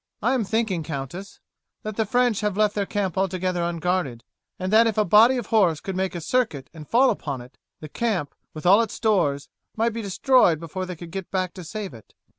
[0.23, 1.39] "I am thinking, Countess,
[1.83, 4.23] that the French have left their camp altogether unguarded,
[4.57, 7.59] and that if a body of horse could make a circuit and fall upon it,
[7.81, 11.63] the camp, with all its stores, might be destroyed before they could get back to
[11.63, 12.15] save it."